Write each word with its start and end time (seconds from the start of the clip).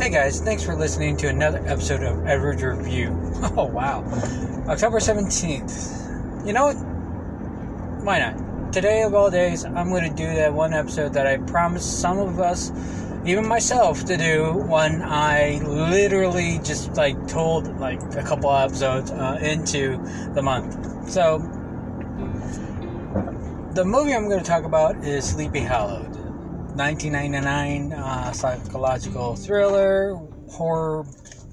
Hey 0.00 0.08
guys, 0.08 0.40
thanks 0.40 0.62
for 0.62 0.74
listening 0.74 1.18
to 1.18 1.28
another 1.28 1.62
episode 1.66 2.02
of 2.02 2.26
Edward's 2.26 2.62
Review. 2.62 3.10
Oh 3.54 3.66
wow. 3.66 4.02
October 4.66 4.98
17th. 4.98 6.46
You 6.46 6.54
know 6.54 6.68
what? 6.68 6.76
Why 8.02 8.18
not? 8.18 8.72
Today 8.72 9.02
of 9.02 9.12
all 9.12 9.30
days, 9.30 9.66
I'm 9.66 9.90
going 9.90 10.08
to 10.08 10.16
do 10.16 10.24
that 10.24 10.54
one 10.54 10.72
episode 10.72 11.12
that 11.12 11.26
I 11.26 11.36
promised 11.36 12.00
some 12.00 12.18
of 12.18 12.40
us, 12.40 12.72
even 13.26 13.46
myself, 13.46 14.06
to 14.06 14.16
do 14.16 14.54
when 14.54 15.02
I 15.02 15.60
literally 15.64 16.60
just 16.64 16.96
like 16.96 17.28
told 17.28 17.78
like 17.78 18.00
a 18.14 18.22
couple 18.22 18.50
episodes 18.56 19.10
uh, 19.10 19.38
into 19.42 19.98
the 20.32 20.40
month. 20.40 21.10
So, 21.10 21.40
the 23.74 23.84
movie 23.84 24.14
I'm 24.14 24.30
going 24.30 24.40
to 24.40 24.46
talk 24.46 24.64
about 24.64 25.04
is 25.04 25.28
Sleepy 25.28 25.60
Hollow. 25.60 26.09
1999 26.80 27.92
uh, 27.92 28.32
psychological 28.32 29.36
thriller 29.36 30.14
horror 30.48 31.04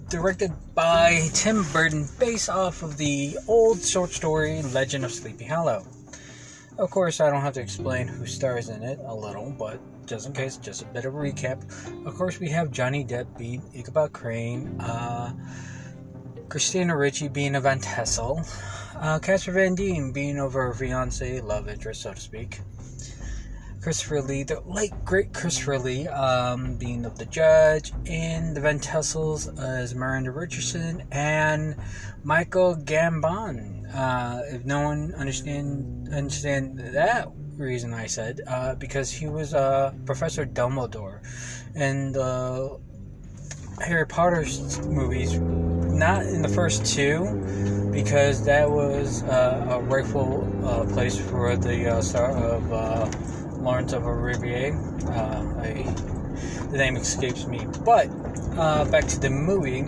directed 0.07 0.53
by 0.73 1.27
Tim 1.33 1.65
Burton 1.73 2.07
based 2.17 2.49
off 2.49 2.81
of 2.81 2.95
the 2.95 3.37
old 3.45 3.83
short 3.83 4.11
story 4.11 4.61
Legend 4.61 5.03
of 5.03 5.11
Sleepy 5.11 5.43
Hollow. 5.43 5.85
Of 6.77 6.91
course, 6.91 7.19
I 7.19 7.29
don't 7.29 7.41
have 7.41 7.51
to 7.55 7.59
explain 7.59 8.07
who 8.07 8.25
stars 8.25 8.69
in 8.69 8.81
it 8.83 8.99
a 9.03 9.13
little, 9.13 9.51
but 9.51 9.81
just 10.05 10.27
in 10.27 10.31
case, 10.31 10.55
just 10.55 10.83
a 10.83 10.85
bit 10.85 11.03
of 11.03 11.13
a 11.13 11.17
recap. 11.17 11.61
Of 12.05 12.15
course, 12.15 12.39
we 12.39 12.47
have 12.51 12.71
Johnny 12.71 13.03
Depp 13.03 13.37
being 13.37 13.61
Ichabod 13.75 14.13
Crane, 14.13 14.79
uh, 14.79 15.33
Christina 16.47 16.95
Ricci 16.95 17.27
being 17.27 17.55
a 17.55 17.59
Van 17.59 17.81
Tassel, 17.81 18.47
uh, 18.95 19.19
Casper 19.19 19.51
Van 19.51 19.75
Dien 19.75 20.13
being 20.13 20.39
over 20.39 20.67
her 20.67 20.73
fiance, 20.73 21.41
love 21.41 21.67
interest, 21.67 22.03
so 22.03 22.13
to 22.13 22.21
speak. 22.21 22.61
Christopher 23.87 24.21
Lee, 24.21 24.43
the 24.43 24.59
late 24.65 24.91
great 25.05 25.33
Christopher 25.33 25.79
Lee, 25.79 26.09
um, 26.09 26.75
being 26.75 27.05
of 27.05 27.17
the 27.17 27.25
judge, 27.25 27.93
and 28.05 28.53
the 28.53 28.59
Van 28.59 28.79
Tassels 28.79 29.47
as 29.57 29.95
Miranda 29.95 30.31
Richardson 30.31 31.03
and 31.09 31.77
Michael 32.21 32.75
Gambon. 32.75 33.89
Uh, 33.95 34.41
if 34.47 34.65
no 34.65 34.81
one 34.81 35.13
understand 35.13 36.09
understand 36.11 36.79
that 36.79 37.29
reason, 37.55 37.93
I 37.93 38.07
said 38.07 38.41
uh, 38.45 38.75
because 38.75 39.09
he 39.09 39.29
was 39.29 39.53
uh, 39.53 39.93
Professor 40.05 40.45
Dumbledore, 40.45 41.21
and 41.73 42.17
uh, 42.17 42.75
Harry 43.79 44.05
Potter's 44.05 44.85
movies, 44.85 45.39
not 45.39 46.25
in 46.25 46.41
the 46.41 46.49
first 46.49 46.85
two, 46.85 47.89
because 47.93 48.43
that 48.43 48.69
was 48.69 49.23
uh, 49.23 49.65
a 49.69 49.81
rightful 49.83 50.43
uh, 50.65 50.83
place 50.93 51.17
for 51.17 51.55
the 51.55 51.93
uh, 51.93 52.01
star 52.01 52.31
of 52.31 52.73
uh, 52.73 53.09
Lawrence 53.67 53.91
of 53.91 54.05
Arabia. 54.05 54.71
Uh, 55.07 55.43
I, 55.59 55.83
the 56.71 56.77
name 56.77 56.95
escapes 56.95 57.45
me. 57.47 57.67
But 57.83 58.07
uh, 58.57 58.85
back 58.85 59.05
to 59.07 59.19
the 59.19 59.29
movie. 59.29 59.83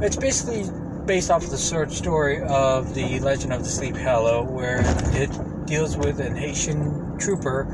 It's 0.00 0.14
basically 0.14 0.70
based 1.06 1.28
off 1.28 1.42
of 1.42 1.50
the 1.50 1.58
short 1.58 1.90
story 1.90 2.42
of 2.42 2.94
the 2.94 3.18
Legend 3.18 3.52
of 3.52 3.64
the 3.64 3.68
Sleep 3.68 3.96
Hollow, 3.96 4.44
where 4.44 4.78
it 5.20 5.66
deals 5.66 5.96
with 5.96 6.20
an 6.20 6.36
Hessian 6.36 7.18
trooper 7.18 7.64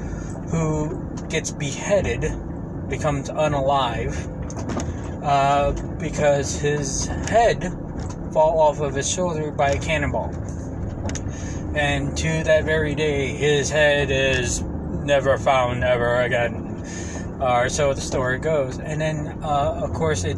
who 0.50 1.06
gets 1.28 1.50
beheaded, 1.50 2.22
becomes 2.88 3.28
unalive, 3.28 4.16
uh, 5.22 5.72
because 5.98 6.58
his 6.58 7.04
head 7.28 7.76
fall 8.32 8.58
off 8.58 8.80
of 8.80 8.94
his 8.94 9.10
shoulder 9.10 9.50
by 9.50 9.72
a 9.72 9.78
cannonball. 9.78 10.32
And 11.74 12.16
to 12.18 12.44
that 12.44 12.64
very 12.64 12.94
day, 12.94 13.28
his 13.28 13.70
head 13.70 14.10
is 14.10 14.62
never 14.62 15.38
found 15.38 15.84
ever 15.84 16.20
again. 16.20 16.84
Or 17.40 17.68
so 17.68 17.94
the 17.94 18.00
story 18.00 18.38
goes. 18.38 18.78
And 18.78 19.00
then, 19.00 19.38
uh, 19.42 19.80
of 19.82 19.92
course, 19.94 20.24
it 20.24 20.36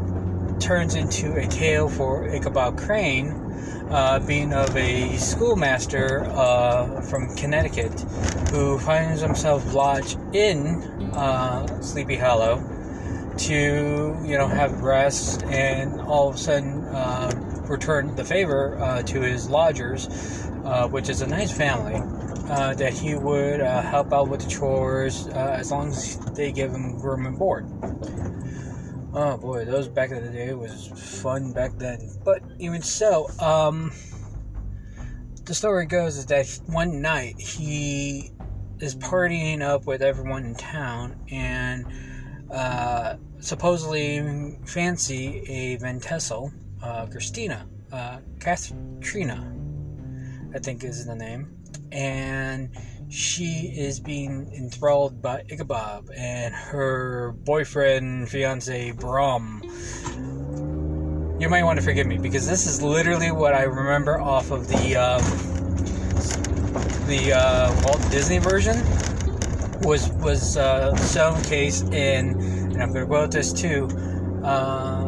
turns 0.61 0.95
into 0.95 1.35
a 1.35 1.47
tale 1.49 1.89
for 1.89 2.29
Ichabod 2.29 2.79
Crane, 2.79 3.33
uh, 3.91 4.21
being 4.21 4.53
of 4.53 4.77
a 4.77 5.17
schoolmaster 5.17 6.25
uh, 6.31 7.01
from 7.03 7.35
Connecticut 7.37 8.01
who 8.51 8.79
finds 8.79 9.21
himself 9.21 9.75
lodged 9.75 10.19
in 10.35 10.83
uh, 11.15 11.81
Sleepy 11.83 12.17
Hollow 12.17 12.63
to, 13.39 14.17
you 14.25 14.39
know, 14.39 14.47
have 14.47 14.83
rest 14.83 15.43
and 15.45 16.01
all 16.01 16.29
of 16.29 16.37
a 16.37 16.39
sudden 16.39 16.85
uh, 17.65 17.69
return 17.69 18.15
the 18.17 18.25
favor 18.25 18.79
uh, 18.79 19.03
to 19.03 19.21
his 19.21 19.49
lodgers, 19.49 20.09
uh, 20.65 20.89
which 20.89 21.09
is 21.09 21.23
a 21.23 21.27
nice 21.27 21.51
family. 21.51 22.01
that 22.77 22.93
he 22.93 23.15
would 23.15 23.61
help 23.61 24.13
out 24.13 24.29
with 24.29 24.41
the 24.41 24.51
chores 24.51 25.29
as 25.29 25.71
long 25.71 25.89
as 25.89 26.19
they 26.35 26.53
give 26.53 26.71
him 26.71 27.01
room 27.01 27.27
and 27.27 27.39
board. 27.39 27.67
Oh 29.17 29.37
boy, 29.37 29.65
those 29.65 29.87
back 29.87 30.11
in 30.11 30.25
the 30.25 30.31
day 30.31 30.53
was 30.55 30.89
fun 31.23 31.53
back 31.53 31.79
then. 31.79 32.11
But 32.25 32.43
even 32.59 32.83
so, 32.83 33.29
um, 33.39 33.93
the 35.45 35.55
story 35.55 35.87
goes 35.87 36.17
is 36.17 36.27
that 36.27 36.47
one 36.67 37.01
night 37.01 37.39
he 37.39 38.33
is 38.81 38.97
partying 38.97 39.63
up 39.63 39.87
with 39.87 40.03
everyone 40.03 40.45
in 40.45 40.55
town 40.57 41.17
and 41.31 41.87
uh, 42.51 43.17
supposedly 43.39 44.59
fancy 44.67 45.45
a 45.49 45.77
Van 45.77 46.01
Tassel, 46.01 46.53
uh, 46.85 47.07
Christina, 47.07 47.67
uh, 47.93 48.19
Katrina, 48.39 49.57
I 50.55 50.59
think 50.59 50.85
is 50.85 51.07
the 51.07 51.15
name, 51.15 51.57
and 51.91 52.71
she 53.09 53.73
is 53.75 53.99
being 53.99 54.53
enthralled 54.53 55.23
by 55.23 55.45
Ichabod 55.51 56.11
and 56.17 56.55
her 56.55 57.33
boyfriend, 57.45 58.29
fiance 58.29 58.91
Brom. 58.93 59.63
You 61.41 61.49
might 61.49 61.65
want 61.65 61.79
to 61.79 61.85
forgive 61.85 62.07
me 62.07 62.19
because 62.19 62.47
this 62.47 62.67
is 62.67 62.83
literally 62.83 63.33
what 63.33 63.55
I 63.55 63.63
remember 63.63 64.21
off 64.21 64.51
of 64.51 64.69
the 64.69 64.97
um, 64.97 65.23
the 67.07 67.33
uh, 67.35 67.83
Walt 67.85 68.11
Disney 68.11 68.39
version 68.39 68.77
was 69.83 70.09
was 70.11 70.57
uh, 70.57 70.95
shown 71.13 71.43
case 71.43 71.83
in, 71.83 72.41
and 72.73 72.83
I'm 72.83 72.93
going 72.93 73.05
to 73.05 73.07
quote 73.07 73.31
this 73.31 73.53
too. 73.53 73.89
Uh, 74.43 75.04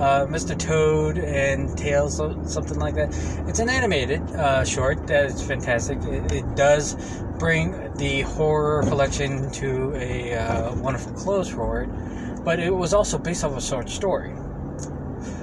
uh, 0.00 0.26
Mr. 0.26 0.58
Toad 0.58 1.18
and 1.18 1.76
Tails, 1.76 2.16
something 2.16 2.78
like 2.78 2.94
that. 2.94 3.10
It's 3.46 3.58
an 3.58 3.68
animated 3.68 4.22
uh, 4.30 4.64
short 4.64 5.06
that 5.08 5.26
is 5.26 5.42
fantastic. 5.42 5.98
It, 6.04 6.32
it, 6.32 6.56
does 6.56 6.96
bring 7.38 7.92
the 7.94 8.22
horror 8.22 8.82
collection 8.84 9.50
to 9.52 9.94
a 9.94 10.34
uh, 10.36 10.74
wonderful 10.76 11.12
close 11.12 11.50
for 11.50 11.82
it, 11.82 12.44
but 12.44 12.58
it 12.58 12.74
was 12.74 12.94
also 12.94 13.18
based 13.18 13.44
off 13.44 13.56
a 13.56 13.60
short 13.60 13.90
story. 13.90 14.34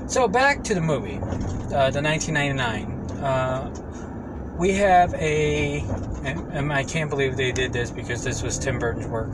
So 0.08 0.28
back 0.28 0.64
to 0.64 0.74
the 0.74 0.82
movie, 0.82 1.18
uh, 1.18 1.92
the 1.92 2.02
1999. 2.02 2.92
Uh, 3.24 4.56
we 4.58 4.74
have 4.74 5.14
a, 5.14 5.82
and, 6.24 6.52
and 6.52 6.74
I 6.74 6.84
can't 6.84 7.12
believe 7.12 7.38
they 7.38 7.52
did 7.52 7.74
this 7.74 7.92
because 7.92 8.24
this 8.24 8.42
was 8.42 8.58
Tim 8.58 8.80
Burton's 8.80 9.06
work. 9.06 9.30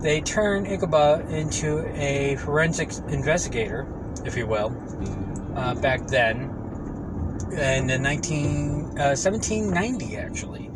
They 0.00 0.20
turn 0.20 0.66
Ichabod 0.66 1.30
into 1.30 1.86
a 1.94 2.34
forensic 2.36 2.90
investigator 3.08 3.86
if 4.24 4.36
you 4.36 4.46
will, 4.46 4.74
uh, 5.56 5.74
back 5.76 6.06
then, 6.06 6.56
and 7.52 7.60
in 7.60 7.86
the 7.86 7.98
19, 7.98 8.98
uh, 8.98 9.16
1790 9.16 10.16
actually. 10.16 10.70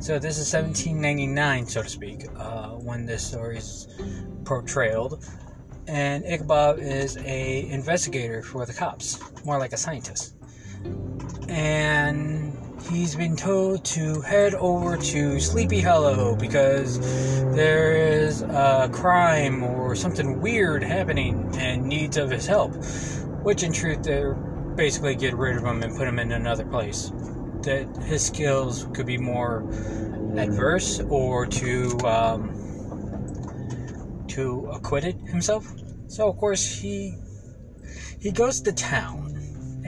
So 0.00 0.18
this 0.18 0.38
is 0.38 0.52
1799, 0.52 1.66
so 1.66 1.82
to 1.82 1.88
speak, 1.88 2.26
uh, 2.36 2.70
when 2.70 3.04
this 3.04 3.26
story 3.26 3.58
is 3.58 3.86
portrayed. 4.44 5.12
And 5.86 6.24
Ichabod 6.24 6.78
is 6.78 7.16
a 7.18 7.68
investigator 7.68 8.42
for 8.42 8.64
the 8.64 8.72
cops, 8.72 9.18
more 9.44 9.58
like 9.58 9.72
a 9.72 9.76
scientist. 9.76 10.36
And 11.48 12.49
he's 12.90 13.14
been 13.14 13.36
told 13.36 13.84
to 13.84 14.20
head 14.20 14.54
over 14.54 14.96
to 14.96 15.38
Sleepy 15.38 15.80
Hollow 15.80 16.34
because 16.34 16.98
there 17.54 17.92
is 17.92 18.42
a 18.42 18.90
crime 18.92 19.62
or 19.62 19.94
something 19.94 20.40
weird 20.40 20.82
happening 20.82 21.54
and 21.56 21.84
needs 21.84 22.16
of 22.16 22.30
his 22.30 22.46
help. 22.46 22.74
Which, 23.42 23.62
in 23.62 23.72
truth, 23.72 24.02
they're 24.02 24.34
basically 24.34 25.14
get 25.14 25.34
rid 25.34 25.56
of 25.56 25.64
him 25.64 25.82
and 25.82 25.96
put 25.96 26.08
him 26.08 26.18
in 26.18 26.32
another 26.32 26.64
place. 26.64 27.12
That 27.62 27.86
his 28.04 28.26
skills 28.26 28.86
could 28.92 29.06
be 29.06 29.18
more 29.18 29.62
adverse 30.36 31.00
or 31.08 31.46
to 31.46 31.98
um, 32.00 32.56
to 34.28 34.68
acquitted 34.72 35.16
himself. 35.20 35.72
So, 36.08 36.28
of 36.28 36.36
course, 36.38 36.80
he 36.80 37.14
he 38.18 38.32
goes 38.32 38.60
to 38.62 38.72
town 38.72 39.29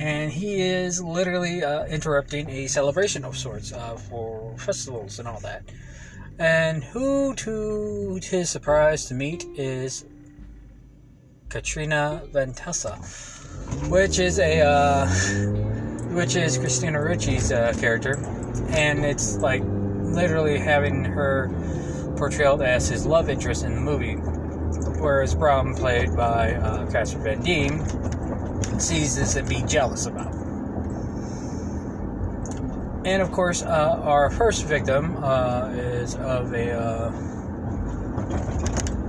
and 0.02 0.32
he 0.32 0.60
is 0.60 1.00
literally 1.00 1.62
uh, 1.62 1.84
interrupting 1.87 2.50
a 2.50 2.66
celebration 2.66 3.25
of 3.25 3.37
sorts 3.38 3.72
uh, 3.72 3.94
for 3.94 4.52
festivals 4.58 5.20
and 5.20 5.28
all 5.28 5.38
that. 5.38 5.62
And 6.40 6.82
who, 6.82 7.34
to 7.37 8.19
his 8.20 8.50
surprise 8.50 9.04
to 9.06 9.14
meet, 9.14 9.44
is 9.56 10.04
Katrina 11.50 12.22
Ventessa, 12.32 12.96
which 13.88 14.19
is 14.19 14.40
a 14.40 14.62
uh, 14.62 15.06
which 16.16 16.34
is 16.34 16.58
Christina 16.58 16.98
Ricci's 16.98 17.52
uh, 17.52 17.72
character, 17.78 18.19
and 18.70 19.05
it's 19.05 19.37
like 19.38 19.62
literally 19.64 20.58
having 20.58 21.05
her 21.05 21.48
portrayed 22.16 22.60
as 22.60 22.88
his 22.88 23.06
love 23.06 23.28
interest 23.28 23.64
in 23.64 23.76
the 23.76 23.81
movie. 23.81 24.14
whereas 24.98 25.34
Brom, 25.34 25.75
played 25.76 26.16
by 26.16 26.55
uh, 26.55 26.90
Casper 26.90 27.20
Van 27.20 27.43
Dien, 27.43 27.78
sees 28.82 29.14
this 29.14 29.37
and 29.37 29.49
be 29.49 29.62
jealous 29.62 30.06
about. 30.06 30.32
And 33.05 33.20
of 33.20 33.32
course, 33.32 33.62
uh, 33.62 34.00
our 34.02 34.31
first 34.31 34.64
victim 34.64 35.17
uh, 35.25 35.70
is 35.70 36.14
of 36.17 36.52
a, 36.52 36.73
uh, 36.73 37.08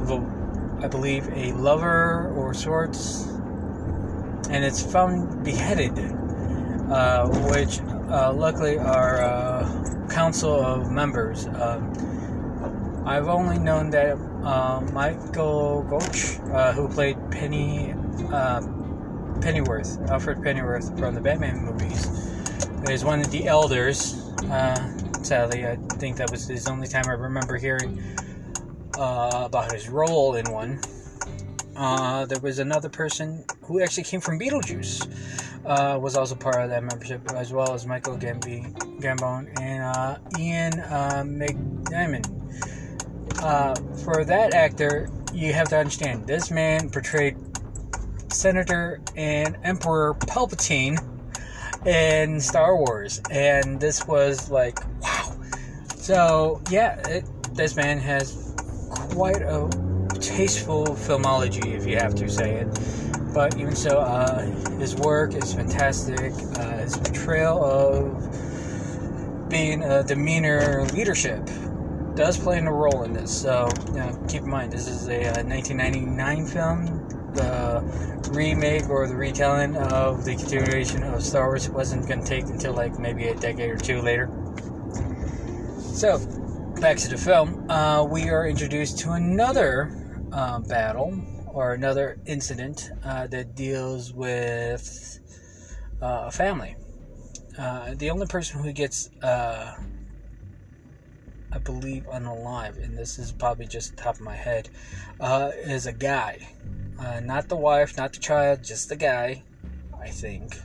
of 0.02 0.12
a, 0.12 0.84
I 0.84 0.88
believe, 0.88 1.28
a 1.30 1.52
lover 1.54 2.34
or 2.36 2.54
sorts, 2.54 3.28
and 4.50 4.64
it's 4.64 4.82
found 4.82 5.44
beheaded, 5.44 5.98
uh, 6.92 7.28
which 7.52 7.82
uh, 8.10 8.34
luckily 8.34 8.80
our 8.80 9.22
uh, 9.22 10.08
council 10.10 10.54
of 10.54 10.92
members. 10.92 11.46
Um, 11.48 13.04
I've 13.06 13.28
only 13.28 13.60
known 13.60 13.92
that 13.92 14.18
Michael 14.92 15.84
Gough, 15.84 16.74
who 16.76 16.88
played 16.88 17.18
Penny 17.30 17.94
Pennyworth, 19.44 20.00
Alfred 20.10 20.42
Pennyworth 20.42 20.98
from 20.98 21.16
the 21.16 21.20
Batman 21.20 21.66
movies 21.66 22.08
is 22.90 23.04
one 23.04 23.20
of 23.20 23.30
the 23.30 23.46
elders. 23.46 24.14
Uh, 24.50 24.98
sadly, 25.22 25.68
I 25.68 25.76
think 25.98 26.16
that 26.16 26.32
was 26.32 26.48
his 26.48 26.66
only 26.68 26.88
time 26.88 27.04
I 27.08 27.12
remember 27.12 27.58
hearing 27.58 28.02
uh, 28.98 29.44
about 29.44 29.74
his 29.74 29.90
role 29.90 30.36
in 30.36 30.50
one. 30.50 30.80
Uh, 31.76 32.26
there 32.26 32.40
was 32.40 32.60
another 32.60 32.88
person 32.88 33.44
who 33.64 33.82
actually 33.82 34.04
came 34.04 34.22
from 34.22 34.40
Beetlejuice, 34.40 35.12
uh, 35.66 36.00
was 36.00 36.16
also 36.16 36.36
part 36.36 36.64
of 36.64 36.70
that 36.70 36.84
membership, 36.84 37.30
as 37.36 37.52
well 37.52 37.74
as 37.74 37.86
Michael 37.86 38.18
Gambi, 38.18 38.74
Gambon 39.02 39.50
and 39.60 39.84
uh, 39.84 40.20
Ian 40.40 40.80
uh, 40.80 41.24
McDiarmid. 41.26 42.30
Uh, 43.44 43.76
for 44.06 44.24
that 44.24 44.54
actor, 44.54 45.10
you 45.34 45.52
have 45.52 45.68
to 45.68 45.78
understand 45.78 46.26
this 46.28 46.50
man 46.50 46.90
portrayed 46.90 47.36
Senator 48.34 49.00
and 49.16 49.58
Emperor 49.64 50.14
Palpatine 50.16 50.98
in 51.86 52.40
Star 52.40 52.76
Wars, 52.76 53.22
and 53.30 53.80
this 53.80 54.06
was 54.08 54.50
like 54.50 54.80
wow. 55.02 55.36
So 55.96 56.62
yeah, 56.70 57.00
it, 57.08 57.26
this 57.54 57.76
man 57.76 58.00
has 58.00 58.54
quite 59.14 59.42
a 59.42 59.70
tasteful 60.20 60.86
filmology, 60.88 61.76
if 61.76 61.86
you 61.86 61.98
have 61.98 62.16
to 62.16 62.30
say 62.30 62.56
it. 62.56 62.68
But 63.34 63.58
even 63.58 63.76
so, 63.76 64.00
uh, 64.00 64.42
his 64.78 64.96
work 64.96 65.34
is 65.34 65.54
fantastic. 65.54 66.32
Uh, 66.58 66.78
his 66.78 66.98
portrayal 66.98 67.64
of 67.64 69.50
being 69.50 69.84
a 69.84 70.04
demeanor 70.04 70.86
leadership 70.94 71.50
does 72.16 72.38
play 72.38 72.60
a 72.60 72.72
role 72.72 73.04
in 73.04 73.14
this. 73.14 73.42
So 73.42 73.70
you 73.88 73.94
know, 73.94 74.26
keep 74.28 74.44
in 74.44 74.50
mind, 74.50 74.72
this 74.72 74.88
is 74.88 75.08
a, 75.08 75.24
a 75.24 75.32
uh, 75.32 75.44
1999 75.44 76.46
film 76.46 76.93
the 77.34 78.30
remake 78.32 78.90
or 78.90 79.08
the 79.08 79.16
retelling 79.16 79.76
of 79.78 80.26
the 80.26 80.36
continuation 80.36 81.04
of 81.04 81.24
Star 81.24 81.48
Wars 81.48 81.70
wasn't 81.70 82.08
going 82.08 82.22
to 82.22 82.26
take 82.26 82.46
until 82.46 82.74
like 82.74 83.00
maybe 83.00 83.28
a 83.28 83.36
decade 83.36 83.70
or 83.70 83.78
two 83.78 84.02
later. 84.02 84.30
So, 85.80 86.18
back 86.82 86.98
to 86.98 87.10
the 87.10 87.18
film, 87.18 87.70
uh, 87.70 88.04
we 88.04 88.30
are 88.30 88.48
introduced 88.48 89.00
to 89.00 89.12
another 89.12 89.92
uh, 90.32 90.60
battle 90.60 91.22
or 91.48 91.74
another 91.74 92.20
incident 92.26 92.90
uh, 93.06 93.28
that 93.28 93.56
deals 93.56 94.12
with 94.12 95.20
uh, 96.02 96.26
a 96.28 96.32
family. 96.32 96.76
Uh, 97.58 97.94
the 97.96 98.10
only 98.10 98.26
person 98.26 98.62
who 98.64 98.72
gets, 98.74 99.10
uh, 99.22 99.76
I 101.54 101.60
believe, 101.60 102.06
unalive, 102.08 102.84
and 102.84 102.98
this 102.98 103.20
is 103.20 103.32
probably 103.32 103.68
just 103.68 103.96
top 103.96 104.16
of 104.16 104.22
my 104.22 104.36
head, 104.36 104.70
is 105.66 105.86
a 105.86 105.94
guy 105.94 106.48
uh, 107.00 107.20
not 107.22 107.50
the 107.50 107.56
wife, 107.56 107.98
not 107.98 108.14
the 108.14 108.20
child, 108.20 108.64
just 108.64 108.90
the 108.90 108.96
guy, 108.96 109.44
I 110.00 110.10
think. 110.10 110.56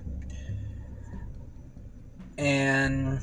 And 2.36 3.20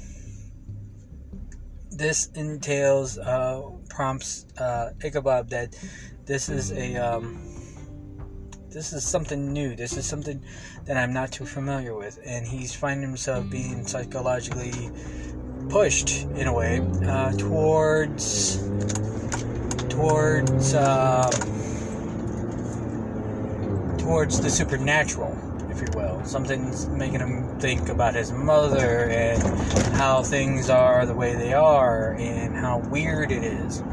this 1.91 2.27
entails, 2.35 3.17
uh, 3.17 3.69
prompts 3.89 4.45
uh, 4.57 4.91
Ichabod 5.03 5.49
that 5.51 5.77
this 6.25 6.49
is 6.49 6.71
a, 6.71 6.97
um, 6.97 7.39
this 8.69 8.91
is 8.91 9.05
something 9.05 9.53
new. 9.53 9.75
This 9.75 9.95
is 9.95 10.05
something 10.05 10.43
that 10.83 10.97
I'm 10.97 11.13
not 11.13 11.31
too 11.31 11.45
familiar 11.45 11.95
with. 11.95 12.19
And 12.25 12.45
he's 12.45 12.75
finding 12.75 13.07
himself 13.07 13.49
being 13.49 13.87
psychologically 13.87 14.91
pushed, 15.69 16.23
in 16.35 16.47
a 16.47 16.53
way, 16.53 16.81
uh, 17.05 17.31
towards, 17.33 18.57
towards, 19.89 20.73
uh, 20.73 21.29
towards 23.97 24.39
the 24.39 24.49
supernatural, 24.49 25.35
if 25.69 25.81
you 25.81 25.87
will. 25.95 26.23
Something's 26.25 26.87
making 26.87 27.19
him 27.19 27.59
think 27.59 27.89
about 27.89 28.13
his 28.15 28.31
mother 28.31 29.09
and 29.09 29.41
how 29.95 30.23
things 30.23 30.69
are 30.69 31.05
the 31.05 31.13
way 31.13 31.35
they 31.35 31.53
are 31.53 32.13
and 32.13 32.55
how 32.55 32.79
weird 32.89 33.31
it 33.31 33.43
is. 33.43 33.83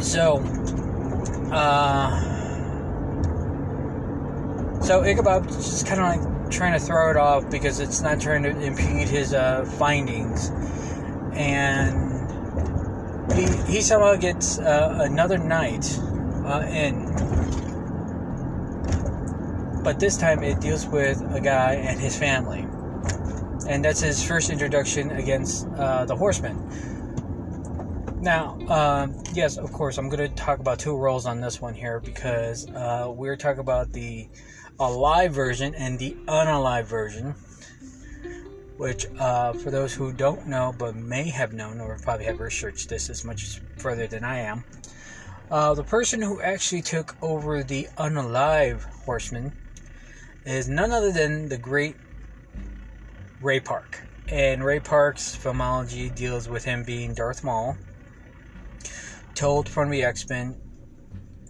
So, 0.00 0.38
uh, 1.52 2.20
so 4.80 5.02
Ichabod 5.04 5.48
just 5.48 5.86
kind 5.86 6.00
of 6.00 6.06
like 6.06 6.37
trying 6.50 6.78
to 6.78 6.84
throw 6.84 7.10
it 7.10 7.16
off 7.16 7.50
because 7.50 7.80
it's 7.80 8.00
not 8.00 8.20
trying 8.20 8.42
to 8.42 8.50
impede 8.50 9.08
his 9.08 9.34
uh, 9.34 9.64
findings, 9.78 10.50
and 11.34 12.08
he 13.32 13.46
he 13.72 13.80
somehow 13.80 14.16
gets 14.16 14.58
uh, 14.58 14.98
another 15.00 15.38
night 15.38 15.98
uh, 16.44 16.66
in 16.70 17.08
but 19.88 20.00
this 20.00 20.18
time 20.18 20.42
it 20.42 20.60
deals 20.60 20.86
with 20.86 21.22
a 21.34 21.40
guy 21.40 21.74
and 21.74 21.98
his 21.98 22.14
family. 22.14 22.66
And 23.66 23.82
that's 23.82 24.00
his 24.00 24.22
first 24.22 24.50
introduction 24.50 25.10
against 25.12 25.66
uh, 25.78 26.04
the 26.04 26.14
Horsemen. 26.14 26.56
Now, 28.20 28.58
um, 28.68 29.22
yes, 29.32 29.56
of 29.56 29.72
course, 29.72 29.96
I'm 29.96 30.10
going 30.10 30.28
to 30.28 30.34
talk 30.34 30.58
about 30.58 30.78
two 30.78 30.96
roles 30.96 31.24
on 31.24 31.40
this 31.40 31.60
one 31.62 31.72
here 31.72 32.00
because 32.00 32.68
uh, 32.70 33.10
we're 33.14 33.36
talking 33.36 33.60
about 33.60 33.92
the 33.92 34.28
alive 34.80 35.32
version 35.32 35.74
and 35.74 35.98
the 35.98 36.16
unalive 36.26 36.86
version. 36.86 37.34
Which, 38.76 39.06
uh, 39.18 39.54
for 39.54 39.72
those 39.72 39.92
who 39.92 40.12
don't 40.12 40.46
know 40.46 40.72
but 40.76 40.94
may 40.94 41.28
have 41.30 41.52
known 41.52 41.80
or 41.80 41.98
probably 41.98 42.26
have 42.26 42.38
researched 42.38 42.88
this 42.88 43.10
as 43.10 43.24
much 43.24 43.60
further 43.76 44.06
than 44.06 44.22
I 44.22 44.38
am, 44.38 44.64
uh, 45.50 45.74
the 45.74 45.82
person 45.82 46.22
who 46.22 46.40
actually 46.40 46.82
took 46.82 47.16
over 47.20 47.64
the 47.64 47.88
unalive 47.96 48.84
horseman 49.04 49.52
is 50.44 50.68
none 50.68 50.92
other 50.92 51.10
than 51.10 51.48
the 51.48 51.58
great 51.58 51.96
Ray 53.40 53.58
Park. 53.58 54.00
And 54.28 54.62
Ray 54.62 54.78
Park's 54.78 55.36
filmology 55.36 56.14
deals 56.14 56.48
with 56.48 56.64
him 56.64 56.84
being 56.84 57.14
Darth 57.14 57.42
Maul, 57.42 57.76
Toad 59.34 59.68
from 59.68 59.90
the 59.90 60.04
X 60.04 60.28
Men, 60.28 60.56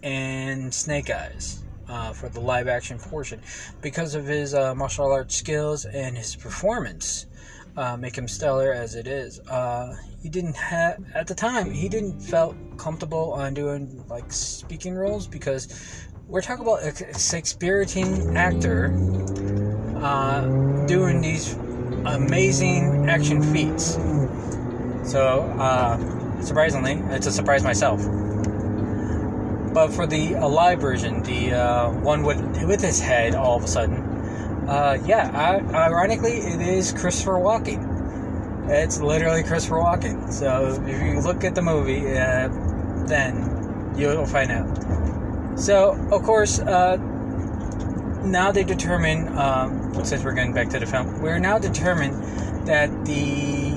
and 0.01 0.73
Snake 0.73 1.09
Eyes 1.09 1.63
uh, 1.89 2.13
for 2.13 2.29
the 2.29 2.39
live 2.39 2.67
action 2.67 2.97
portion. 2.97 3.41
Because 3.81 4.15
of 4.15 4.25
his 4.25 4.53
uh, 4.53 4.75
martial 4.75 5.11
arts 5.11 5.35
skills 5.35 5.85
and 5.85 6.17
his 6.17 6.35
performance, 6.35 7.25
uh, 7.77 7.97
make 7.97 8.17
him 8.17 8.27
stellar 8.27 8.73
as 8.73 8.95
it 8.95 9.07
is. 9.07 9.39
Uh, 9.41 9.95
he 10.21 10.29
didn't 10.29 10.55
have 10.55 11.03
at 11.15 11.27
the 11.27 11.35
time 11.35 11.71
he 11.71 11.87
didn't 11.87 12.19
felt 12.19 12.55
comfortable 12.77 13.33
on 13.33 13.53
doing 13.53 14.03
like 14.09 14.31
speaking 14.31 14.93
roles 14.93 15.27
because 15.27 16.07
we're 16.27 16.41
talking 16.41 16.65
about 16.65 16.83
a 16.83 17.17
Shakespearean 17.17 18.37
actor 18.37 18.93
uh, 19.97 20.85
doing 20.85 21.21
these 21.21 21.53
amazing 22.05 23.09
action 23.09 23.41
feats. 23.41 23.95
So, 25.09 25.41
uh, 25.57 26.41
surprisingly, 26.41 27.01
it's 27.15 27.25
a 27.25 27.31
surprise 27.31 27.63
myself. 27.63 28.01
But 29.73 29.93
for 29.93 30.07
the 30.07 30.33
alive 30.33 30.79
version, 30.81 31.21
the 31.23 31.53
uh, 31.53 31.91
one 31.91 32.23
with 32.23 32.39
with 32.65 32.81
his 32.81 32.99
head 32.99 33.35
all 33.35 33.57
of 33.57 33.63
a 33.63 33.67
sudden, 33.67 33.97
uh, 34.67 34.97
yeah, 35.05 35.31
I, 35.33 35.75
ironically, 35.75 36.33
it 36.33 36.61
is 36.61 36.91
Christopher 36.91 37.33
Walken. 37.33 38.69
It's 38.69 38.99
literally 38.99 39.43
Christopher 39.43 39.77
Walken. 39.77 40.31
So 40.31 40.79
if 40.85 41.01
you 41.01 41.19
look 41.21 41.43
at 41.43 41.55
the 41.55 41.61
movie, 41.61 42.07
uh, 42.17 42.49
then 43.07 43.93
you'll 43.97 44.25
find 44.25 44.51
out. 44.51 45.59
So, 45.59 45.91
of 46.11 46.23
course, 46.23 46.59
uh, 46.59 46.97
now 48.23 48.51
they 48.51 48.63
determine, 48.63 49.27
um, 49.37 49.93
since 50.05 50.23
we're 50.23 50.33
going 50.33 50.53
back 50.53 50.69
to 50.69 50.79
the 50.79 50.85
film, 50.85 51.21
we're 51.21 51.39
now 51.39 51.57
determined 51.57 52.67
that 52.67 52.89
the 53.05 53.71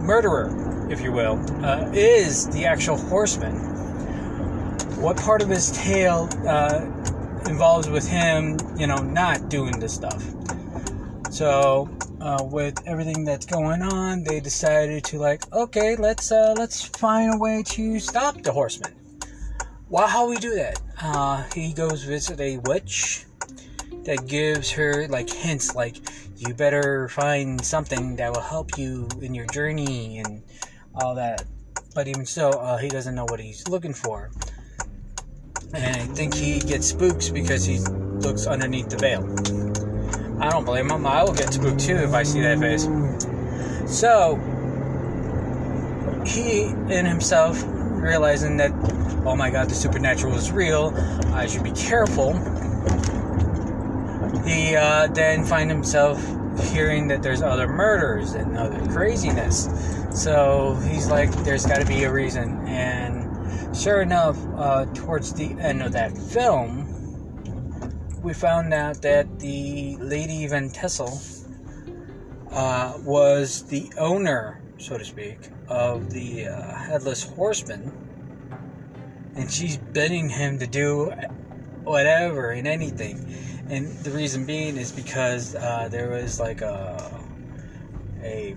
murderer, 0.00 0.88
if 0.90 1.00
you 1.00 1.12
will, 1.12 1.38
uh, 1.64 1.90
is 1.92 2.48
the 2.48 2.64
actual 2.64 2.96
horseman. 2.96 3.73
What 5.04 5.18
part 5.18 5.42
of 5.42 5.50
his 5.50 5.70
tale 5.72 6.30
uh, 6.48 6.80
involves 7.46 7.90
with 7.90 8.08
him, 8.08 8.56
you 8.78 8.86
know, 8.86 8.96
not 8.96 9.50
doing 9.50 9.78
this 9.78 9.92
stuff? 9.92 10.24
So, 11.30 11.94
uh, 12.22 12.42
with 12.42 12.82
everything 12.86 13.22
that's 13.22 13.44
going 13.44 13.82
on, 13.82 14.24
they 14.24 14.40
decided 14.40 15.04
to 15.04 15.18
like, 15.18 15.42
okay, 15.52 15.94
let's 15.96 16.32
uh, 16.32 16.54
let's 16.56 16.82
find 16.82 17.34
a 17.34 17.36
way 17.36 17.62
to 17.64 18.00
stop 18.00 18.40
the 18.40 18.50
horseman. 18.50 18.94
Well, 19.90 20.08
how 20.08 20.26
we 20.26 20.38
do 20.38 20.54
that? 20.54 20.80
Uh, 20.98 21.44
he 21.54 21.74
goes 21.74 22.02
visit 22.04 22.40
a 22.40 22.56
witch 22.64 23.26
that 24.04 24.26
gives 24.26 24.70
her 24.70 25.06
like 25.08 25.28
hints, 25.28 25.74
like 25.74 25.98
you 26.38 26.54
better 26.54 27.10
find 27.10 27.62
something 27.62 28.16
that 28.16 28.32
will 28.32 28.40
help 28.40 28.78
you 28.78 29.06
in 29.20 29.34
your 29.34 29.46
journey 29.48 30.20
and 30.20 30.42
all 30.94 31.14
that. 31.16 31.44
But 31.94 32.08
even 32.08 32.24
so, 32.24 32.48
uh, 32.52 32.78
he 32.78 32.88
doesn't 32.88 33.14
know 33.14 33.26
what 33.26 33.38
he's 33.38 33.68
looking 33.68 33.92
for. 33.92 34.30
And 35.72 35.96
I 35.96 36.06
think 36.14 36.34
he 36.34 36.60
gets 36.60 36.88
spooked 36.88 37.32
because 37.32 37.64
he 37.64 37.78
looks 37.78 38.46
underneath 38.46 38.90
the 38.90 38.96
veil. 38.96 39.22
I 40.40 40.50
don't 40.50 40.64
blame 40.64 40.90
him. 40.90 41.06
I 41.06 41.22
will 41.22 41.32
get 41.32 41.52
spooked 41.52 41.80
too 41.80 41.96
if 41.96 42.12
I 42.12 42.22
see 42.22 42.40
that 42.42 42.58
face. 42.58 42.84
So, 43.86 44.36
he 46.26 46.62
in 46.92 47.06
himself 47.06 47.62
realizing 47.66 48.56
that, 48.58 48.72
oh 49.24 49.36
my 49.36 49.50
god, 49.50 49.68
the 49.68 49.74
supernatural 49.74 50.34
is 50.34 50.52
real, 50.52 50.92
I 51.32 51.46
should 51.46 51.64
be 51.64 51.72
careful. 51.72 52.34
He 54.44 54.76
uh, 54.76 55.06
then 55.08 55.44
find 55.44 55.70
himself 55.70 56.22
hearing 56.70 57.08
that 57.08 57.22
there's 57.22 57.42
other 57.42 57.66
murders 57.66 58.32
and 58.32 58.56
other 58.56 58.86
craziness. 58.92 59.68
So 60.14 60.78
he's 60.86 61.08
like, 61.08 61.32
there's 61.44 61.66
got 61.66 61.80
to 61.80 61.86
be 61.86 62.04
a 62.04 62.12
reason. 62.12 62.66
And 62.68 63.23
sure 63.74 64.00
enough, 64.00 64.38
uh, 64.56 64.86
towards 64.94 65.32
the 65.32 65.52
end 65.58 65.82
of 65.82 65.92
that 65.92 66.16
film, 66.16 66.90
we 68.22 68.32
found 68.32 68.72
out 68.72 69.02
that 69.02 69.38
the 69.40 69.96
Lady 69.96 70.46
Van 70.46 70.70
Tassel 70.70 71.20
uh, 72.50 72.94
was 73.04 73.64
the 73.64 73.90
owner, 73.98 74.62
so 74.78 74.96
to 74.96 75.04
speak, 75.04 75.38
of 75.68 76.10
the 76.10 76.46
uh, 76.46 76.74
Headless 76.74 77.22
Horseman. 77.24 77.92
And 79.36 79.50
she's 79.50 79.76
bidding 79.76 80.28
him 80.28 80.58
to 80.60 80.66
do 80.66 81.12
whatever 81.82 82.50
and 82.50 82.66
anything. 82.66 83.34
And 83.68 83.88
the 84.04 84.10
reason 84.10 84.46
being 84.46 84.76
is 84.76 84.92
because 84.92 85.54
uh, 85.54 85.88
there 85.90 86.10
was 86.10 86.38
like 86.38 86.60
a, 86.60 87.20
a 88.22 88.56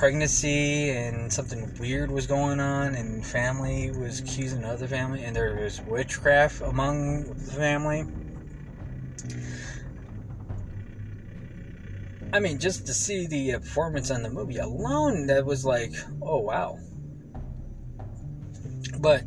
pregnancy 0.00 0.88
and 0.88 1.30
something 1.30 1.70
weird 1.78 2.10
was 2.10 2.26
going 2.26 2.58
on, 2.58 2.94
and 2.94 3.24
family 3.24 3.90
was 3.90 4.20
accusing 4.20 4.64
other 4.64 4.86
family, 4.86 5.24
and 5.24 5.36
there 5.36 5.54
was 5.56 5.82
witchcraft 5.82 6.62
among 6.62 7.24
the 7.24 7.52
family. 7.52 8.06
I 12.32 12.40
mean, 12.40 12.58
just 12.58 12.86
to 12.86 12.94
see 12.94 13.26
the 13.26 13.52
performance 13.58 14.10
on 14.10 14.22
the 14.22 14.30
movie 14.30 14.56
alone, 14.56 15.26
that 15.26 15.44
was 15.44 15.66
like, 15.66 15.92
oh 16.22 16.38
wow. 16.38 16.78
But 19.00 19.24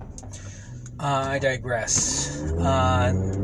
uh, 0.99 1.25
I 1.29 1.37
digress. 1.37 2.41
Uh, 2.53 3.42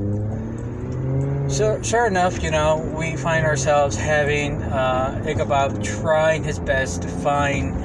so, 1.50 1.82
sure 1.82 2.06
enough, 2.06 2.44
you 2.44 2.52
know, 2.52 2.78
we 2.78 3.16
find 3.16 3.46
ourselves 3.46 3.96
having 3.96 4.62
uh, 4.62 5.24
Ichabod 5.26 5.84
trying 5.84 6.44
his 6.44 6.60
best 6.60 7.02
to 7.02 7.08
find 7.08 7.76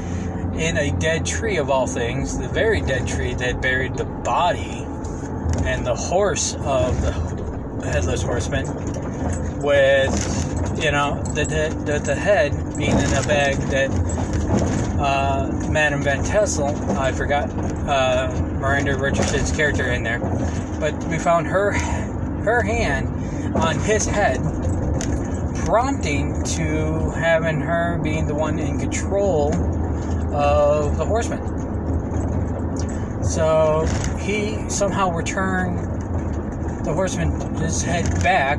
in 0.59 0.77
a 0.77 0.93
dead 0.99 1.25
tree 1.25 1.57
of 1.57 1.71
all 1.71 1.87
things, 1.87 2.39
the 2.39 2.49
very 2.49 2.81
dead 2.81 3.07
tree 3.07 3.35
that 3.35 3.61
buried 3.63 3.97
the 3.97 4.05
body 4.05 4.87
and 5.65 5.87
the 5.87 5.95
horse 5.95 6.55
of 6.61 7.01
the 7.01 7.13
headless 7.87 8.23
horseman, 8.23 8.67
with 9.63 10.83
you 10.83 10.91
know 10.91 11.23
the 11.35 11.45
the, 11.85 11.99
the 11.99 12.15
head 12.15 12.53
being 12.77 12.91
in 12.91 13.15
a 13.15 13.23
bag 13.23 13.57
that 13.71 13.91
uh, 15.01 15.51
Madame 15.71 16.03
Van 16.03 16.23
Tassel, 16.23 16.69
I 16.99 17.13
forgot 17.13 17.51
uh, 17.89 18.31
Miranda 18.59 18.97
Richardson's 18.97 19.53
character 19.53 19.91
in 19.91 20.03
there, 20.03 20.21
but 20.81 20.95
we 21.05 21.19
found 21.19 21.47
her 21.47 21.73
her 21.73 22.63
hand 22.63 23.14
on 23.55 23.79
his 23.79 24.07
head, 24.07 24.41
prompting 25.65 26.43
to 26.45 27.11
having 27.11 27.61
her 27.61 27.99
being 28.03 28.27
the 28.27 28.35
one 28.35 28.59
in 28.59 28.79
control 28.79 29.55
of 30.35 30.97
the 30.97 31.05
horseman. 31.05 31.41
So 33.25 33.87
he 34.21 34.69
somehow 34.69 35.11
returned 35.13 35.79
the 36.85 36.93
horseman 36.93 37.55
his 37.57 37.83
head 37.83 38.05
back, 38.23 38.59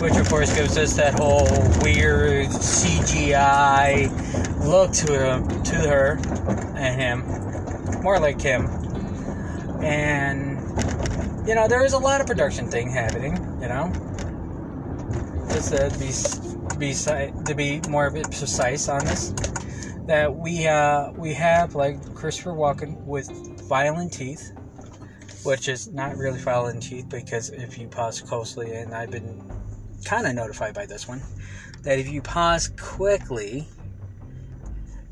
which 0.00 0.16
of 0.16 0.28
course 0.28 0.54
gives 0.54 0.76
us 0.76 0.94
that 0.94 1.14
whole 1.14 1.46
weird 1.82 2.48
CGI 2.48 4.10
look 4.64 4.92
to 4.92 5.12
him, 5.12 5.62
to 5.62 5.76
her 5.76 6.18
and 6.76 7.00
him, 7.00 8.02
more 8.02 8.18
like 8.18 8.40
him. 8.40 8.66
And 9.82 10.58
you 11.46 11.54
know, 11.54 11.68
there 11.68 11.84
is 11.84 11.92
a 11.92 11.98
lot 11.98 12.20
of 12.20 12.26
production 12.26 12.68
thing 12.70 12.90
happening. 12.90 13.49
You 13.60 13.68
know, 13.68 13.92
just 15.50 15.72
to 15.72 15.90
be 15.98 16.12
be 16.78 16.94
to 17.44 17.54
be 17.54 17.80
more 17.90 18.10
precise 18.10 18.88
on 18.88 19.04
this, 19.04 19.34
that 20.06 20.34
we 20.34 20.66
uh, 20.66 21.12
we 21.12 21.34
have 21.34 21.74
like 21.74 22.14
Christopher 22.14 22.52
Walken 22.52 22.96
with 23.04 23.30
violent 23.68 24.12
teeth, 24.12 24.52
which 25.44 25.68
is 25.68 25.88
not 25.88 26.16
really 26.16 26.38
violent 26.38 26.82
teeth 26.82 27.08
because 27.08 27.50
if 27.50 27.78
you 27.78 27.86
pause 27.88 28.20
closely, 28.20 28.72
and 28.72 28.94
I've 28.94 29.10
been 29.10 29.42
kind 30.04 30.26
of 30.26 30.34
notified 30.34 30.74
by 30.74 30.86
this 30.86 31.06
one, 31.06 31.20
that 31.82 31.98
if 31.98 32.08
you 32.08 32.22
pause 32.22 32.68
quickly, 32.80 33.68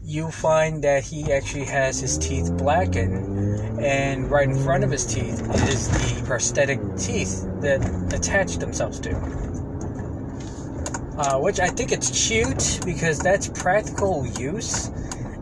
you 0.03 0.31
find 0.31 0.83
that 0.85 1.05
he 1.05 1.33
actually 1.33 1.67
has 1.67 2.01
his 2.01 2.17
teeth 2.17 2.51
blackened, 2.57 3.48
and 3.81 4.31
right 4.31 4.49
in 4.49 4.57
front 4.57 4.85
of 4.85 4.91
his 4.91 5.07
teeth 5.07 5.41
is 5.69 5.89
the 5.89 6.23
prosthetic 6.27 6.81
teeth 6.97 7.47
that 7.61 7.81
attach 8.13 8.57
themselves 8.57 9.01
to. 9.01 9.15
Uh, 11.19 11.39
which 11.39 11.59
I 11.59 11.69
think 11.69 11.91
it's 11.91 12.29
cute 12.29 12.81
because 12.85 13.19
that's 13.19 13.49
practical 13.49 14.25
use 14.39 14.91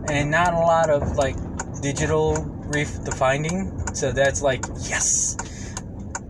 and 0.08 0.30
not 0.30 0.54
a 0.54 0.58
lot 0.58 0.88
of 0.88 1.16
like 1.16 1.36
digital 1.82 2.36
reef 2.68 3.02
defining. 3.04 3.72
So 3.94 4.12
that's 4.12 4.42
like, 4.42 4.64
yes! 4.88 5.36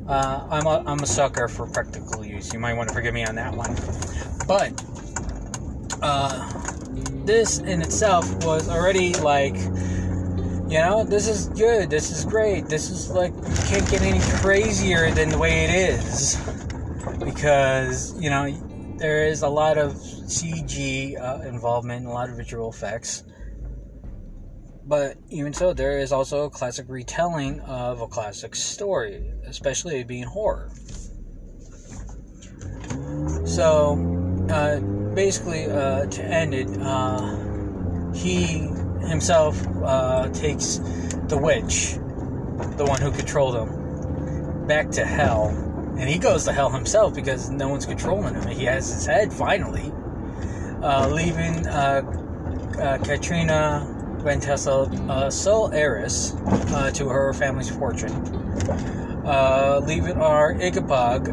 Uh, 0.09 0.47
I'm, 0.51 0.67
a, 0.67 0.85
I'm 0.87 1.01
a 1.01 1.07
sucker 1.07 1.49
for 1.49 1.67
practical 1.67 2.25
use. 2.25 2.53
You 2.53 2.61
might 2.61 2.75
want 2.75 2.89
to 2.89 2.95
forgive 2.95 3.15
me 3.15 3.25
on 3.25 3.35
that 3.37 3.55
one. 3.55 3.75
But, 4.47 4.73
uh, 6.03 6.49
this 7.25 7.59
in 7.59 7.83
itself 7.83 8.45
was 8.45 8.69
already 8.69 9.15
like, 9.15 9.57
you 10.69 10.79
know, 10.79 11.05
this 11.05 11.29
is 11.29 11.49
good, 11.51 11.91
this 11.91 12.11
is 12.11 12.25
great, 12.25 12.67
this 12.67 12.91
is 12.91 13.09
like, 13.11 13.33
you 13.33 13.67
can't 13.67 13.89
get 13.89 14.03
any 14.03 14.19
crazier 14.39 15.13
than 15.13 15.29
the 15.29 15.39
way 15.39 15.65
it 15.65 15.71
is. 15.71 16.37
Because, 17.21 18.21
you 18.21 18.31
know, 18.31 18.51
there 18.99 19.27
is 19.27 19.43
a 19.43 19.49
lot 19.49 19.79
of 19.79 19.93
CG 19.93 21.21
uh, 21.21 21.47
involvement, 21.47 22.07
a 22.07 22.11
lot 22.11 22.31
of 22.31 22.37
visual 22.37 22.69
effects. 22.69 23.23
But 24.85 25.17
even 25.31 25.53
so, 25.53 25.73
there 25.73 25.99
is 25.99 26.13
also 26.13 26.45
a 26.45 26.51
classic 26.51 26.87
retelling 26.89 27.61
of 27.61 28.01
a 28.01 28.09
classic 28.09 28.57
story, 28.57 29.33
especially 29.47 30.03
being 30.03 30.25
horror. 30.25 30.71
So, 33.45 34.47
uh, 34.51 34.81
basically, 35.15 35.67
uh, 35.67 36.07
to 36.07 36.25
end 36.25 36.55
it, 36.55 36.69
uh, 36.81 38.13
he 38.13 38.69
himself 39.07 39.67
uh, 39.85 40.29
takes 40.29 40.79
the 41.29 41.39
witch, 41.39 41.95
the 42.77 42.85
one 42.85 43.01
who 43.01 43.11
controlled 43.11 43.57
him, 43.57 44.67
back 44.67 44.91
to 44.93 45.05
hell. 45.05 45.49
And 45.99 46.09
he 46.09 46.19
goes 46.19 46.45
to 46.45 46.53
hell 46.53 46.71
himself 46.71 47.15
because 47.15 47.49
no 47.49 47.69
one's 47.69 47.87
controlling 47.87 48.35
him. 48.35 48.47
He 48.49 48.65
has 48.65 48.93
his 48.93 49.07
head 49.07 49.33
finally, 49.33 49.93
uh, 50.83 51.09
leaving 51.09 51.67
uh, 51.67 52.03
uh, 52.79 52.99
Katrina 52.99 53.93
Van 54.19 54.41
Tassel 54.41 54.91
uh, 55.11 55.31
sole 55.31 55.73
heiress 55.73 56.35
uh, 56.45 56.91
to 56.93 57.09
her 57.09 57.33
family's 57.33 57.71
fortune. 57.71 58.13
Leaving 59.87 60.19
our 60.19 60.53
Ichabod 60.61 61.25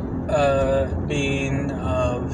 being 1.08 1.72
of 1.72 2.34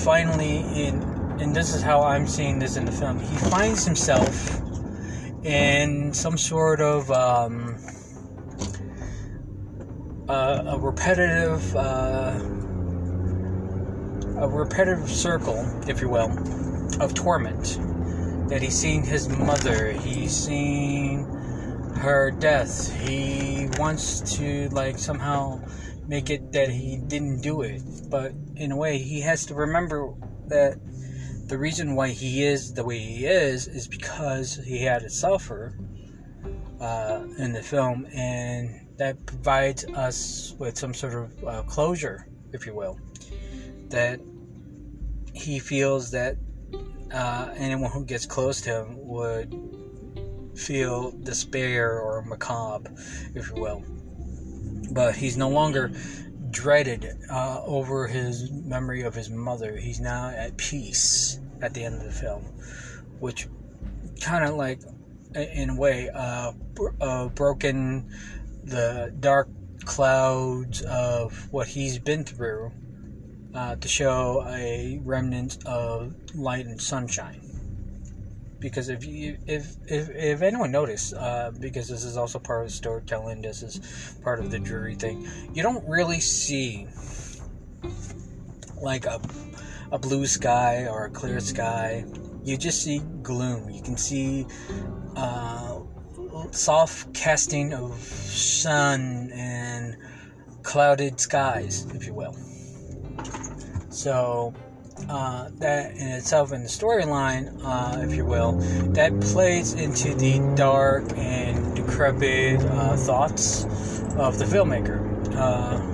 finally 0.00 0.58
in 0.74 1.09
and 1.40 1.56
this 1.56 1.74
is 1.74 1.80
how 1.80 2.02
I'm 2.02 2.26
seeing 2.26 2.58
this 2.58 2.76
in 2.76 2.84
the 2.84 2.92
film. 2.92 3.18
He 3.18 3.36
finds 3.50 3.84
himself 3.84 4.60
in 5.42 6.12
some 6.12 6.36
sort 6.36 6.80
of 6.80 7.10
um, 7.10 7.76
a 10.28 10.76
repetitive, 10.78 11.74
uh, 11.74 12.38
a 14.38 14.48
repetitive 14.48 15.08
circle, 15.08 15.66
if 15.88 16.02
you 16.02 16.10
will, 16.10 16.30
of 17.02 17.14
torment. 17.14 17.78
That 18.50 18.60
he's 18.62 18.78
seen 18.78 19.02
his 19.02 19.28
mother, 19.28 19.92
he's 19.92 20.36
seen 20.36 21.24
her 21.96 22.30
death. 22.32 22.92
He 23.00 23.68
wants 23.78 24.36
to 24.36 24.68
like 24.70 24.98
somehow 24.98 25.62
make 26.06 26.28
it 26.28 26.52
that 26.52 26.68
he 26.68 26.98
didn't 26.98 27.40
do 27.40 27.62
it. 27.62 27.80
But 28.10 28.32
in 28.56 28.72
a 28.72 28.76
way, 28.76 28.98
he 28.98 29.20
has 29.20 29.46
to 29.46 29.54
remember 29.54 30.12
that 30.48 30.78
the 31.50 31.58
reason 31.58 31.96
why 31.96 32.08
he 32.08 32.44
is 32.44 32.72
the 32.74 32.84
way 32.84 32.96
he 32.96 33.26
is 33.26 33.66
is 33.66 33.88
because 33.88 34.54
he 34.64 34.84
had 34.84 35.02
to 35.02 35.10
suffer 35.10 35.76
uh, 36.80 37.24
in 37.38 37.52
the 37.52 37.60
film, 37.60 38.06
and 38.14 38.86
that 38.98 39.26
provides 39.26 39.84
us 39.86 40.54
with 40.60 40.78
some 40.78 40.94
sort 40.94 41.12
of 41.12 41.44
uh, 41.44 41.62
closure, 41.64 42.28
if 42.52 42.66
you 42.66 42.74
will. 42.74 43.00
That 43.88 44.20
he 45.34 45.58
feels 45.58 46.12
that 46.12 46.36
uh, 47.12 47.52
anyone 47.56 47.90
who 47.90 48.04
gets 48.04 48.26
close 48.26 48.60
to 48.60 48.82
him 48.82 48.96
would 49.08 49.52
feel 50.54 51.10
despair 51.10 51.98
or 51.98 52.22
macabre, 52.22 52.92
if 53.34 53.48
you 53.48 53.60
will. 53.60 53.82
But 54.92 55.16
he's 55.16 55.36
no 55.36 55.48
longer 55.48 55.90
dreaded 56.50 57.06
uh, 57.30 57.62
over 57.64 58.06
his 58.06 58.50
memory 58.50 59.02
of 59.02 59.14
his 59.14 59.30
mother. 59.30 59.76
He's 59.76 60.00
now 60.00 60.30
at 60.30 60.56
peace 60.56 61.40
at 61.62 61.74
the 61.74 61.84
end 61.84 61.96
of 61.96 62.04
the 62.04 62.12
film, 62.12 62.42
which 63.18 63.48
kind 64.20 64.44
of 64.44 64.54
like, 64.54 64.80
in 65.34 65.70
a 65.70 65.76
way, 65.76 66.10
uh, 66.14 66.52
uh, 67.00 67.28
broken 67.28 68.10
the 68.64 69.14
dark 69.20 69.48
clouds 69.84 70.82
of 70.82 71.52
what 71.52 71.68
he's 71.68 71.98
been 71.98 72.24
through 72.24 72.72
uh, 73.54 73.76
to 73.76 73.88
show 73.88 74.44
a 74.48 75.00
remnant 75.04 75.64
of 75.66 76.14
light 76.34 76.66
and 76.66 76.80
sunshine. 76.80 77.49
Because 78.60 78.90
if 78.90 79.04
you 79.04 79.38
if 79.46 79.74
if, 79.86 80.10
if 80.10 80.42
anyone 80.42 80.70
noticed, 80.70 81.14
uh, 81.14 81.50
because 81.58 81.88
this 81.88 82.04
is 82.04 82.16
also 82.16 82.38
part 82.38 82.64
of 82.64 82.70
storytelling, 82.70 83.42
this 83.42 83.62
is 83.62 83.80
part 84.22 84.38
of 84.38 84.50
the 84.50 84.58
dreary 84.58 84.94
thing. 84.94 85.26
You 85.54 85.62
don't 85.62 85.86
really 85.88 86.20
see 86.20 86.86
like 88.80 89.06
a 89.06 89.20
a 89.92 89.98
blue 89.98 90.26
sky 90.26 90.86
or 90.86 91.06
a 91.06 91.10
clear 91.10 91.40
sky. 91.40 92.04
You 92.44 92.56
just 92.56 92.82
see 92.82 93.00
gloom. 93.22 93.70
You 93.70 93.82
can 93.82 93.96
see 93.96 94.46
uh, 95.16 95.80
soft 96.50 97.12
casting 97.14 97.72
of 97.74 97.98
sun 97.98 99.30
and 99.32 99.96
clouded 100.62 101.20
skies, 101.20 101.86
if 101.94 102.06
you 102.06 102.14
will. 102.14 102.36
So 103.90 104.54
uh, 105.08 105.48
that 105.58 105.96
in 105.96 106.08
itself 106.08 106.52
in 106.52 106.62
the 106.62 106.68
storyline, 106.68 107.58
uh, 107.64 108.00
if 108.00 108.14
you 108.14 108.24
will, 108.24 108.52
that 108.92 109.18
plays 109.20 109.74
into 109.74 110.14
the 110.14 110.38
dark 110.56 111.04
and 111.16 111.74
decrepit 111.74 112.60
uh, 112.60 112.96
thoughts 112.96 113.64
of 114.16 114.38
the 114.38 114.44
filmmaker. 114.44 115.06
Uh, 115.34 115.86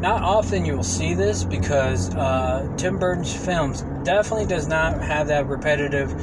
not 0.00 0.22
often 0.22 0.64
you 0.64 0.76
will 0.76 0.82
see 0.82 1.14
this 1.14 1.44
because 1.44 2.14
uh, 2.14 2.70
Tim 2.76 2.98
Burton's 2.98 3.34
films 3.34 3.82
definitely 4.04 4.46
does 4.46 4.68
not 4.68 5.00
have 5.00 5.28
that 5.28 5.46
repetitive, 5.46 6.14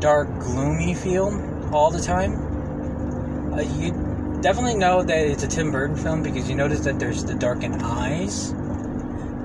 dark, 0.00 0.28
gloomy 0.38 0.94
feel 0.94 1.28
all 1.72 1.90
the 1.90 2.00
time. 2.00 3.52
Uh, 3.52 3.60
you 3.60 3.92
definitely 4.40 4.76
know 4.76 5.02
that 5.02 5.26
it's 5.26 5.42
a 5.42 5.48
Tim 5.48 5.70
Burton 5.70 5.96
film 5.96 6.22
because 6.22 6.48
you 6.48 6.54
notice 6.54 6.80
that 6.80 6.98
there's 6.98 7.24
the 7.24 7.34
darkened 7.34 7.82
eyes 7.82 8.54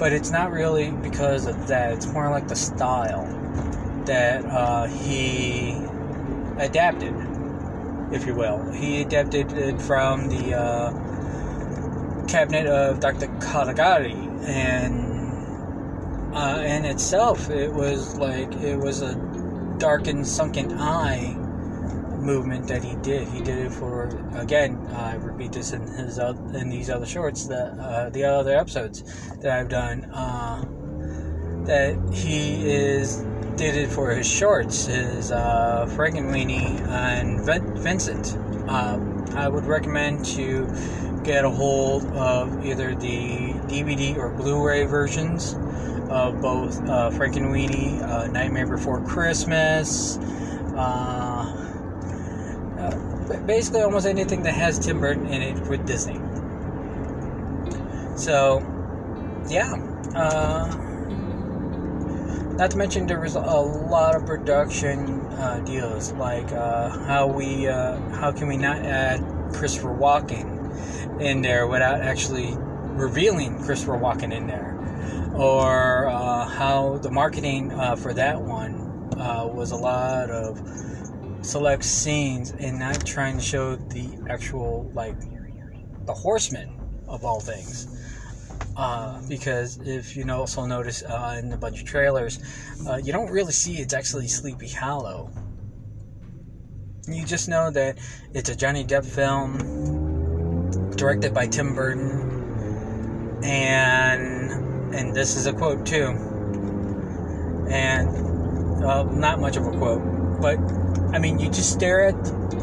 but 0.02 0.14
it's 0.14 0.32
not 0.32 0.52
really 0.52 0.90
because 0.90 1.46
of 1.46 1.68
that. 1.68 1.94
It's 1.94 2.08
more 2.08 2.32
like 2.32 2.48
the 2.48 2.56
style 2.56 3.24
that 4.08 4.44
uh, 4.46 4.88
he 4.88 5.78
adapted, 6.58 7.14
if 8.12 8.26
you 8.26 8.34
will. 8.34 8.72
He 8.72 9.02
adapted 9.04 9.54
it 9.54 9.80
from 9.80 10.28
the 10.28 10.56
uh, 10.58 12.26
cabinet 12.28 12.66
of 12.66 13.00
Dr. 13.00 13.28
Caligari, 13.42 14.18
and 14.42 16.36
uh, 16.36 16.64
in 16.66 16.84
itself, 16.86 17.52
it 17.52 17.72
was 17.72 18.18
like 18.18 18.52
it 18.56 18.80
was 18.80 19.04
a 19.04 19.14
darkened, 19.78 20.26
sunken 20.26 20.80
eye 20.80 21.38
movement 22.22 22.68
that 22.68 22.84
he 22.84 22.96
did. 22.98 23.28
He 23.28 23.42
did 23.42 23.58
it 23.58 23.72
for 23.72 24.06
again. 24.36 24.78
I 24.96 25.16
repeat 25.16 25.52
this 25.52 25.74
in 25.74 25.82
his 25.82 26.18
in 26.20 26.70
these 26.70 26.90
other 26.90 27.06
shorts 27.06 27.48
that 27.48 27.78
uh, 27.80 28.10
the 28.10 28.24
other 28.24 28.56
episodes 28.56 29.04
that 29.40 29.60
I've 29.60 29.70
done. 29.70 30.06
Uh, 30.06 30.66
that 31.66 31.96
he 32.14 32.70
is 32.70 33.24
did 33.56 33.76
it 33.76 33.90
for 33.90 34.12
his 34.12 34.28
shorts, 34.28 34.86
his 34.86 35.32
uh, 35.32 35.86
Frankenweenie 35.90 36.82
and 36.88 37.46
Vincent. 37.80 38.38
Uh, 38.68 39.00
I 39.36 39.48
would 39.48 39.66
recommend 39.66 40.26
to 40.38 40.68
get 41.24 41.46
a 41.46 41.50
hold 41.50 42.06
of 42.08 42.66
either 42.66 42.96
the 42.96 43.54
DVD 43.68 44.18
or 44.18 44.30
Blu-ray 44.30 44.86
versions 44.86 45.54
of 46.10 46.42
both 46.42 46.80
uh, 46.82 47.10
Frankenweenie, 47.12 48.02
uh, 48.02 48.28
Nightmare 48.28 48.68
Before 48.68 49.02
Christmas. 49.02 50.18
Uh, 50.76 51.71
basically 53.46 53.82
almost 53.82 54.06
anything 54.06 54.44
that 54.44 54.54
has 54.54 54.80
Tim 54.80 55.00
Burton 55.00 55.28
in 55.28 55.42
it 55.42 55.68
with 55.68 55.86
Disney. 55.86 56.20
So, 58.16 58.60
yeah. 59.50 59.74
Uh, 60.16 60.68
not 62.58 62.72
to 62.72 62.78
mention 62.78 63.08
there 63.08 63.20
was 63.20 63.36
a 63.36 63.40
lot 63.40 64.16
of 64.16 64.26
production 64.26 65.22
uh, 65.32 65.62
deals, 65.66 66.12
like 66.14 66.52
uh, 66.52 66.90
how 67.06 67.26
we, 67.26 67.68
uh, 67.68 67.98
how 68.12 68.32
can 68.32 68.48
we 68.48 68.58
not 68.58 68.78
add 68.78 69.24
Christopher 69.54 69.90
Walken 69.90 71.22
in 71.22 71.42
there 71.42 71.66
without 71.68 72.02
actually 72.02 72.56
revealing 72.58 73.64
Christopher 73.64 73.98
Walken 73.98 74.34
in 74.34 74.48
there, 74.48 74.78
or 75.34 76.08
uh, 76.08 76.46
how 76.46 76.98
the 76.98 77.10
marketing 77.10 77.72
uh, 77.72 77.96
for 77.96 78.14
that 78.14 78.42
one 78.42 78.90
was 79.56 79.72
a 79.72 79.78
lot 79.78 80.30
of 80.30 80.60
select 81.42 81.84
scenes 81.84 82.52
and 82.52 82.80
not 82.80 83.06
trying 83.06 83.38
to 83.38 83.44
show 83.44 83.76
the 83.76 84.10
actual 84.30 84.90
like 84.94 85.16
the 86.06 86.14
horsemen 86.14 86.78
of 87.08 87.26
all 87.26 87.40
things. 87.40 87.88
Uh, 88.78 89.22
because 89.28 89.80
if 89.86 90.16
you 90.16 90.30
also 90.32 90.66
notice 90.66 91.04
uh, 91.04 91.40
in 91.44 91.52
a 91.52 91.58
bunch 91.58 91.82
of 91.82 91.86
trailers, 91.86 92.40
uh, 92.88 92.96
you 92.96 93.12
don't 93.12 93.30
really 93.30 93.52
see 93.52 93.78
it's 93.78 93.94
actually 93.94 94.28
Sleepy 94.28 94.70
Hollow. 94.70 95.30
You 97.08 97.26
just 97.26 97.50
know 97.50 97.70
that 97.72 97.98
it's 98.34 98.50
a 98.50 98.56
Johnny 98.56 98.86
Depp 98.86 99.06
film, 99.06 99.58
directed 100.92 101.34
by 101.34 101.48
Tim 101.48 101.76
Burton, 101.76 103.40
and 103.44 104.96
and 104.96 105.16
this 105.16 105.36
is 105.36 105.48
a 105.48 105.54
quote 105.54 105.86
too, 105.86 106.08
and 107.70 108.10
uh, 108.84 109.04
not 109.04 109.40
much 109.40 109.58
of 109.58 109.66
a 109.66 109.72
quote, 109.72 110.02
but 110.42 110.58
I 111.14 111.20
mean, 111.20 111.40
you 111.40 111.50
just 111.50 111.72
stare 111.72 112.08
at 112.08 112.16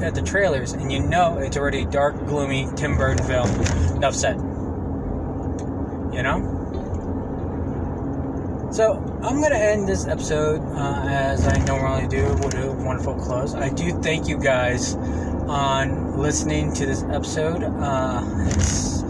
at 0.02 0.14
the 0.14 0.22
trailers 0.22 0.72
and 0.72 0.92
you 0.92 1.00
know 1.00 1.38
it's 1.38 1.56
already 1.56 1.82
a 1.82 1.86
dark, 1.86 2.16
gloomy 2.26 2.68
Tim 2.76 2.96
Burton 2.96 3.26
film. 3.26 3.48
Enough 3.96 4.14
said. 4.14 4.36
You 6.14 6.22
know. 6.22 6.54
So 8.70 8.96
I'm 9.22 9.40
gonna 9.40 9.56
end 9.56 9.88
this 9.88 10.06
episode 10.06 10.60
uh, 10.76 11.04
as 11.08 11.46
I 11.46 11.58
normally 11.64 12.06
do 12.06 12.24
with 12.34 12.54
a 12.54 12.70
wonderful 12.70 13.14
close. 13.14 13.54
I 13.54 13.70
do 13.70 13.98
thank 14.02 14.28
you 14.28 14.38
guys 14.38 14.94
on 14.94 16.18
listening 16.18 16.74
to 16.74 16.86
this 16.86 17.02
episode. 17.04 17.62
Uh, 17.62 18.22
it's 18.50 19.02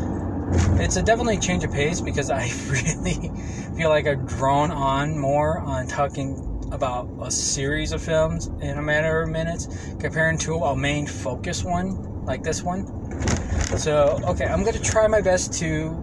it's 0.81 0.97
a 0.97 1.03
definitely 1.03 1.39
change 1.39 1.65
of 1.65 1.73
pace 1.73 2.01
because 2.01 2.31
I 2.31 2.51
really 2.69 3.33
feel 3.77 3.89
like 3.89 4.07
I've 4.07 4.27
drawn 4.27 4.71
on 4.71 5.19
more 5.19 5.59
on 5.59 5.87
talking 5.87 6.48
about 6.73 7.09
a 7.23 7.31
series 7.31 7.93
of 7.93 8.03
films 8.03 8.49
in 8.61 8.79
a 8.79 8.83
matter 8.83 9.23
of 9.23 9.29
minutes 9.31 9.69
comparing 9.99 10.39
to 10.39 10.55
a 10.55 10.77
main 10.77 11.07
focus 11.07 11.65
one 11.65 12.25
like 12.25 12.43
this 12.43 12.63
one. 12.63 12.87
So, 13.77 14.21
okay, 14.25 14.45
I'm 14.45 14.63
going 14.63 14.77
to 14.77 14.83
try 14.83 15.07
my 15.07 15.21
best 15.21 15.53
to 15.61 15.97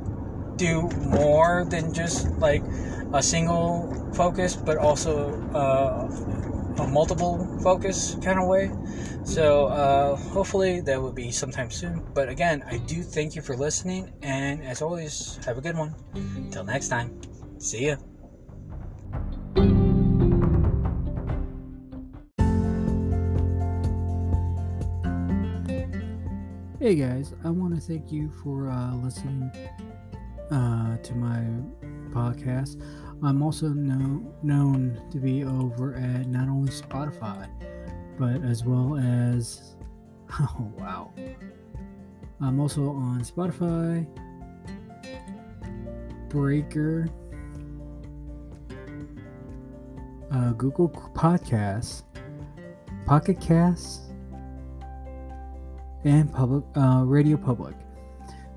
do 0.57 0.89
more 1.09 1.65
than 1.69 1.93
just 1.93 2.29
like 2.37 2.63
a 3.13 3.21
single 3.21 4.11
focus, 4.13 4.55
but 4.55 4.77
also 4.77 5.39
uh, 5.53 6.83
a 6.83 6.87
multiple 6.87 7.45
focus 7.61 8.17
kind 8.23 8.39
of 8.39 8.47
way. 8.47 8.71
So, 9.23 9.67
uh, 9.67 10.15
hopefully, 10.15 10.81
that 10.81 11.01
will 11.01 11.13
be 11.13 11.31
sometime 11.31 11.71
soon. 11.71 12.01
But 12.13 12.29
again, 12.29 12.63
I 12.69 12.77
do 12.77 13.01
thank 13.01 13.35
you 13.35 13.41
for 13.41 13.55
listening, 13.55 14.11
and 14.21 14.63
as 14.63 14.81
always, 14.81 15.39
have 15.45 15.57
a 15.57 15.61
good 15.61 15.77
one. 15.77 15.95
Until 16.13 16.63
next 16.63 16.89
time, 16.89 17.19
see 17.57 17.87
ya. 17.87 17.95
Hey 26.85 26.93
guys, 26.93 27.33
I 27.43 27.49
want 27.49 27.73
to 27.73 27.81
thank 27.81 28.11
you 28.11 28.29
for 28.43 28.69
uh, 28.69 28.93
listening 28.97 29.49
uh, 30.51 30.97
to 30.97 31.15
my 31.15 31.43
podcast. 32.11 32.79
I'm 33.23 33.41
also 33.41 33.69
know, 33.69 34.31
known 34.43 35.01
to 35.09 35.17
be 35.17 35.43
over 35.43 35.95
at 35.95 36.27
not 36.27 36.47
only 36.47 36.71
Spotify, 36.71 37.49
but 38.19 38.47
as 38.47 38.63
well 38.63 38.99
as. 38.99 39.71
Oh, 40.39 40.71
wow. 40.77 41.11
I'm 42.39 42.59
also 42.59 42.91
on 42.91 43.21
Spotify, 43.21 44.05
Breaker, 46.29 47.09
uh, 50.31 50.51
Google 50.51 50.89
Podcasts, 51.15 52.03
Pocket 53.07 53.41
Casts, 53.41 54.04
and 56.05 56.31
Public 56.31 56.63
uh, 56.77 57.03
Radio 57.03 57.35
Public. 57.35 57.75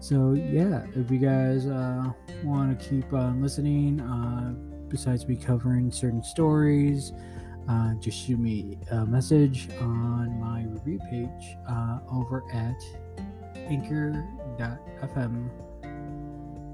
So 0.00 0.34
yeah, 0.34 0.84
if 0.94 1.10
you 1.10 1.18
guys 1.18 1.66
uh, 1.66 2.12
want 2.44 2.78
to 2.78 2.88
keep 2.88 3.12
uh, 3.12 3.32
listening, 3.32 4.00
uh, 4.00 4.52
besides 4.88 5.26
me 5.26 5.34
covering 5.34 5.90
certain 5.90 6.22
stories, 6.22 7.12
uh, 7.68 7.94
just 7.94 8.18
shoot 8.26 8.38
me 8.38 8.78
a 8.92 9.04
message 9.04 9.68
on 9.80 10.38
my 10.38 10.64
review 10.64 11.00
page 11.10 11.56
over 12.12 12.44
at 12.52 12.80
anchor.fm 13.56 15.50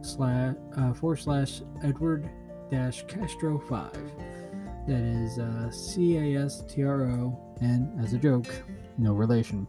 slash 0.05 0.55
forward 0.97 1.17
slash 1.17 1.63
Edward 1.83 2.29
dash 2.71 3.05
Castro 3.07 3.59
five. 3.59 4.13
That 4.87 5.01
is 5.01 5.39
uh, 5.39 5.71
C 5.71 6.19
A 6.19 6.45
S 6.45 6.63
T 6.69 6.85
R 6.85 7.05
O, 7.05 7.39
and 7.63 7.89
as 8.05 8.13
a 8.13 8.19
joke, 8.19 8.53
no 8.99 9.15
relation. 9.15 9.67